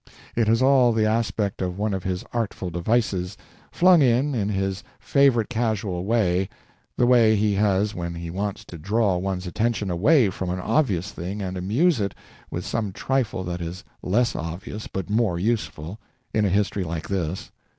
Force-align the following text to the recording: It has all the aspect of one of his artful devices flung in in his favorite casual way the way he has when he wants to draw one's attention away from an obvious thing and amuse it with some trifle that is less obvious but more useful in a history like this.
It 0.35 0.47
has 0.47 0.63
all 0.63 0.93
the 0.93 1.05
aspect 1.05 1.61
of 1.61 1.77
one 1.77 1.93
of 1.93 2.01
his 2.03 2.25
artful 2.33 2.71
devices 2.71 3.37
flung 3.71 4.01
in 4.01 4.33
in 4.33 4.49
his 4.49 4.83
favorite 4.99 5.47
casual 5.47 6.05
way 6.05 6.49
the 6.97 7.05
way 7.05 7.35
he 7.35 7.53
has 7.53 7.93
when 7.93 8.15
he 8.15 8.31
wants 8.31 8.65
to 8.65 8.79
draw 8.79 9.15
one's 9.17 9.45
attention 9.45 9.91
away 9.91 10.31
from 10.31 10.49
an 10.49 10.59
obvious 10.59 11.11
thing 11.11 11.39
and 11.39 11.55
amuse 11.55 11.99
it 11.99 12.15
with 12.49 12.65
some 12.65 12.91
trifle 12.91 13.43
that 13.43 13.61
is 13.61 13.83
less 14.01 14.35
obvious 14.35 14.87
but 14.87 15.07
more 15.07 15.37
useful 15.37 15.99
in 16.33 16.45
a 16.45 16.49
history 16.49 16.83
like 16.83 17.07
this. 17.07 17.51